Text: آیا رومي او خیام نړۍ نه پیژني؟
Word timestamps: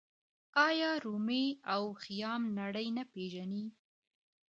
آیا 0.67 0.91
رومي 1.03 1.45
او 1.73 1.83
خیام 2.03 2.41
نړۍ 2.59 2.87
نه 2.97 3.03
پیژني؟ 3.13 3.65